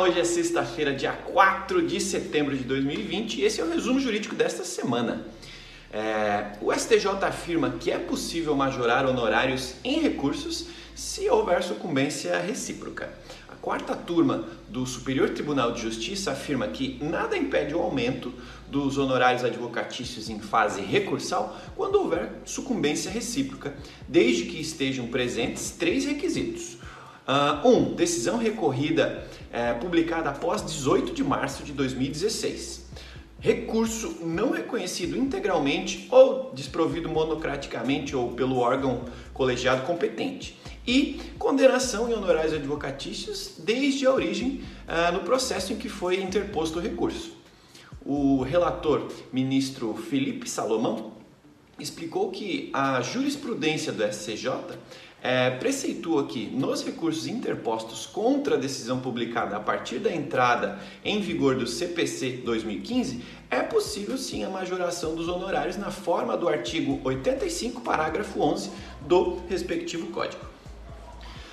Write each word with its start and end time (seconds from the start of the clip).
Hoje 0.00 0.18
é 0.18 0.24
sexta-feira, 0.24 0.94
dia 0.94 1.12
4 1.12 1.86
de 1.86 2.00
setembro 2.00 2.56
de 2.56 2.64
2020 2.64 3.34
e 3.34 3.44
esse 3.44 3.60
é 3.60 3.64
o 3.64 3.70
resumo 3.70 4.00
jurídico 4.00 4.34
desta 4.34 4.64
semana. 4.64 5.26
É, 5.92 6.52
o 6.62 6.72
STJ 6.72 7.06
afirma 7.20 7.74
que 7.78 7.90
é 7.90 7.98
possível 7.98 8.56
majorar 8.56 9.04
honorários 9.04 9.74
em 9.84 10.00
recursos 10.00 10.68
se 10.94 11.28
houver 11.28 11.62
sucumbência 11.62 12.38
recíproca. 12.38 13.12
A 13.46 13.54
quarta 13.56 13.94
turma 13.94 14.48
do 14.70 14.86
Superior 14.86 15.28
Tribunal 15.28 15.72
de 15.72 15.82
Justiça 15.82 16.32
afirma 16.32 16.66
que 16.68 16.98
nada 17.04 17.36
impede 17.36 17.74
o 17.74 17.80
aumento 17.80 18.32
dos 18.70 18.96
honorários 18.96 19.44
advocatícios 19.44 20.30
em 20.30 20.40
fase 20.40 20.80
recursal 20.80 21.60
quando 21.76 21.96
houver 21.96 22.40
sucumbência 22.46 23.10
recíproca, 23.10 23.74
desde 24.08 24.46
que 24.46 24.62
estejam 24.62 25.08
presentes 25.08 25.72
três 25.72 26.06
requisitos 26.06 26.78
Uh, 27.30 27.68
um, 27.68 27.94
decisão 27.94 28.38
recorrida 28.38 29.24
é, 29.52 29.72
publicada 29.74 30.30
após 30.30 30.64
18 30.64 31.12
de 31.12 31.24
março 31.24 31.62
de 31.62 31.72
2016. 31.72 32.88
Recurso 33.40 34.18
não 34.22 34.50
reconhecido 34.50 35.16
integralmente 35.16 36.06
ou 36.10 36.52
desprovido 36.54 37.08
monocraticamente 37.08 38.14
ou 38.14 38.32
pelo 38.32 38.58
órgão 38.58 39.04
colegiado 39.32 39.86
competente. 39.86 40.58
E 40.86 41.20
condenação 41.38 42.10
em 42.10 42.14
honorários 42.14 42.52
advocatícios 42.52 43.54
desde 43.58 44.06
a 44.06 44.12
origem 44.12 44.62
uh, 44.86 45.12
no 45.12 45.20
processo 45.20 45.72
em 45.72 45.76
que 45.76 45.88
foi 45.88 46.22
interposto 46.22 46.78
o 46.78 46.82
recurso. 46.82 47.32
O 48.04 48.42
relator, 48.42 49.08
ministro 49.32 49.94
Felipe 49.94 50.48
Salomão, 50.48 51.19
explicou 51.82 52.30
que 52.30 52.70
a 52.72 53.00
jurisprudência 53.00 53.92
do 53.92 54.02
SCJ 54.04 54.78
é, 55.22 55.50
preceitua 55.50 56.26
que 56.26 56.46
nos 56.46 56.84
recursos 56.84 57.26
interpostos 57.26 58.06
contra 58.06 58.54
a 58.54 58.58
decisão 58.58 59.00
publicada 59.00 59.56
a 59.56 59.60
partir 59.60 59.98
da 59.98 60.12
entrada 60.14 60.78
em 61.04 61.20
vigor 61.20 61.56
do 61.56 61.66
CPC 61.66 62.40
2015, 62.44 63.22
é 63.50 63.60
possível 63.60 64.16
sim 64.16 64.44
a 64.44 64.48
majoração 64.48 65.14
dos 65.14 65.28
honorários 65.28 65.76
na 65.76 65.90
forma 65.90 66.36
do 66.36 66.48
artigo 66.48 67.00
85, 67.04 67.82
parágrafo 67.82 68.40
11 68.40 68.70
do 69.02 69.40
respectivo 69.48 70.06
código. 70.08 70.59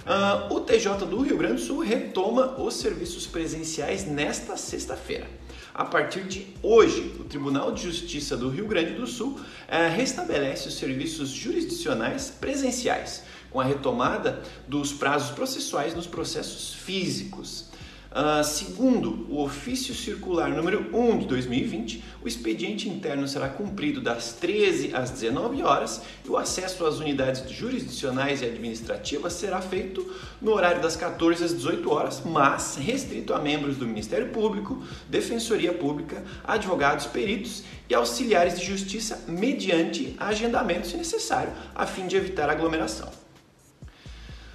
Uh, 0.00 0.54
o 0.54 0.60
TJ 0.60 1.06
do 1.06 1.20
Rio 1.20 1.36
Grande 1.36 1.54
do 1.54 1.60
Sul 1.60 1.80
retoma 1.80 2.58
os 2.58 2.74
serviços 2.74 3.26
presenciais 3.26 4.06
nesta 4.06 4.56
sexta-feira. 4.56 5.26
A 5.74 5.84
partir 5.84 6.24
de 6.24 6.46
hoje, 6.62 7.14
o 7.20 7.24
Tribunal 7.24 7.72
de 7.72 7.82
Justiça 7.82 8.36
do 8.36 8.48
Rio 8.48 8.66
Grande 8.66 8.94
do 8.94 9.06
Sul 9.06 9.38
uh, 9.38 9.94
restabelece 9.94 10.68
os 10.68 10.74
serviços 10.74 11.28
jurisdicionais 11.28 12.30
presenciais, 12.30 13.22
com 13.50 13.60
a 13.60 13.64
retomada 13.64 14.42
dos 14.66 14.92
prazos 14.92 15.30
processuais 15.30 15.94
nos 15.94 16.06
processos 16.06 16.72
físicos. 16.72 17.66
Uh, 18.10 18.42
segundo 18.42 19.24
o 19.30 19.40
ofício 19.40 19.94
circular 19.94 20.48
número 20.48 20.84
1 20.92 21.18
de 21.18 21.26
2020, 21.26 22.02
o 22.20 22.26
expediente 22.26 22.88
interno 22.88 23.28
será 23.28 23.48
cumprido 23.48 24.00
das 24.00 24.32
13 24.32 24.92
às 24.96 25.10
19 25.10 25.62
horas 25.62 26.02
e 26.24 26.28
o 26.28 26.36
acesso 26.36 26.84
às 26.84 26.98
unidades 26.98 27.48
jurisdicionais 27.48 28.42
e 28.42 28.46
administrativas 28.46 29.34
será 29.34 29.62
feito 29.62 30.04
no 30.42 30.50
horário 30.50 30.82
das 30.82 30.96
14 30.96 31.44
às 31.44 31.54
18 31.54 31.88
horas, 31.88 32.22
mas 32.24 32.74
restrito 32.74 33.32
a 33.32 33.38
membros 33.38 33.76
do 33.76 33.86
Ministério 33.86 34.30
Público, 34.30 34.82
Defensoria 35.08 35.72
Pública, 35.72 36.24
advogados, 36.42 37.06
peritos 37.06 37.62
e 37.88 37.94
auxiliares 37.94 38.58
de 38.58 38.66
justiça 38.66 39.22
mediante 39.28 40.16
agendamento 40.18 40.88
se 40.88 40.96
necessário, 40.96 41.52
a 41.76 41.86
fim 41.86 42.08
de 42.08 42.16
evitar 42.16 42.50
aglomeração. 42.50 43.29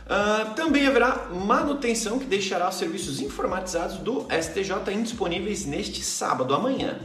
Uh, 0.05 0.53
também 0.53 0.85
haverá 0.85 1.29
manutenção 1.33 2.19
que 2.19 2.25
deixará 2.25 2.69
os 2.69 2.75
serviços 2.75 3.19
informatizados 3.19 3.97
do 3.97 4.27
STJ 4.29 4.93
indisponíveis 4.93 5.65
neste 5.65 6.03
sábado, 6.03 6.53
amanhã. 6.53 6.99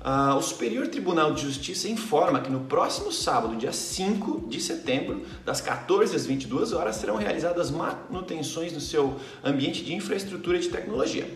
Uh, 0.00 0.34
o 0.34 0.42
Superior 0.42 0.88
Tribunal 0.88 1.32
de 1.32 1.42
Justiça 1.42 1.88
informa 1.88 2.40
que 2.40 2.50
no 2.50 2.60
próximo 2.60 3.12
sábado, 3.12 3.54
dia 3.54 3.72
5 3.72 4.48
de 4.48 4.60
setembro, 4.60 5.24
das 5.44 5.60
14 5.60 6.16
às 6.16 6.26
22 6.26 6.72
horas, 6.72 6.96
serão 6.96 7.16
realizadas 7.16 7.70
manutenções 7.70 8.72
no 8.72 8.80
seu 8.80 9.16
ambiente 9.44 9.84
de 9.84 9.94
infraestrutura 9.94 10.58
de 10.58 10.70
tecnologia. 10.70 11.30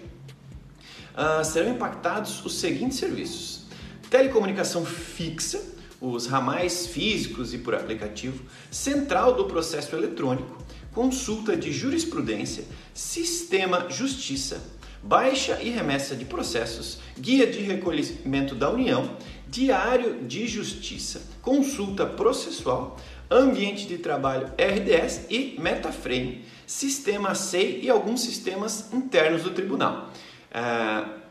Uh, 1.14 1.44
serão 1.44 1.70
impactados 1.70 2.44
os 2.44 2.54
seguintes 2.54 2.98
serviços: 2.98 3.66
telecomunicação 4.10 4.84
fixa, 4.84 5.62
os 6.00 6.26
ramais 6.26 6.86
físicos 6.86 7.54
e 7.54 7.58
por 7.58 7.74
aplicativo, 7.74 8.42
central 8.70 9.34
do 9.34 9.44
processo 9.44 9.94
eletrônico, 9.94 10.58
consulta 10.94 11.56
de 11.56 11.72
jurisprudência, 11.72 12.64
sistema 12.94 13.90
justiça, 13.90 14.62
baixa 15.02 15.60
e 15.60 15.68
remessa 15.68 16.14
de 16.14 16.24
processos, 16.24 17.00
guia 17.18 17.46
de 17.46 17.58
recolhimento 17.58 18.54
da 18.54 18.70
União, 18.70 19.16
diário 19.48 20.22
de 20.22 20.46
justiça, 20.46 21.22
consulta 21.42 22.06
processual, 22.06 22.98
ambiente 23.30 23.86
de 23.86 23.98
trabalho 23.98 24.50
RDS 24.56 25.26
e 25.28 25.56
Metaframe, 25.58 26.44
sistema 26.66 27.34
SEI 27.34 27.80
e 27.82 27.90
alguns 27.90 28.22
sistemas 28.22 28.92
internos 28.92 29.42
do 29.42 29.50
tribunal. 29.50 30.10
É, 30.50 31.23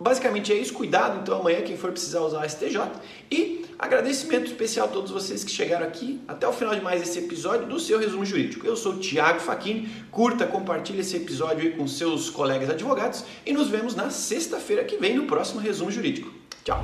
Basicamente 0.00 0.52
é 0.52 0.56
isso, 0.56 0.72
cuidado 0.72 1.20
então 1.20 1.40
amanhã 1.40 1.60
quem 1.62 1.76
for 1.76 1.90
precisar 1.90 2.20
usar 2.20 2.44
a 2.44 2.48
STJ 2.48 2.78
e 3.30 3.66
agradecimento 3.76 4.46
especial 4.46 4.86
a 4.86 4.90
todos 4.90 5.10
vocês 5.10 5.42
que 5.42 5.50
chegaram 5.50 5.86
aqui 5.86 6.20
até 6.28 6.46
o 6.46 6.52
final 6.52 6.74
de 6.74 6.80
mais 6.80 7.02
esse 7.02 7.18
episódio 7.18 7.66
do 7.66 7.80
seu 7.80 7.98
resumo 7.98 8.24
jurídico. 8.24 8.64
Eu 8.66 8.76
sou 8.76 8.92
o 8.92 8.98
Thiago 8.98 9.40
Faquini, 9.40 9.88
curta, 10.10 10.46
compartilhe 10.46 11.00
esse 11.00 11.16
episódio 11.16 11.64
aí 11.64 11.76
com 11.76 11.86
seus 11.88 12.30
colegas 12.30 12.70
advogados 12.70 13.24
e 13.44 13.52
nos 13.52 13.68
vemos 13.68 13.96
na 13.96 14.10
sexta-feira 14.10 14.84
que 14.84 14.96
vem 14.96 15.16
no 15.16 15.26
próximo 15.26 15.60
resumo 15.60 15.90
jurídico. 15.90 16.32
Tchau! 16.64 16.80